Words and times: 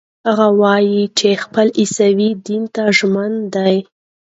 هغه 0.27 0.47
وايي 0.61 1.01
چې 1.17 1.29
خپل 1.43 1.67
عیسوي 1.79 2.29
دین 2.47 2.63
ته 2.75 2.83
ژمن 2.97 3.31
دی. 3.55 3.75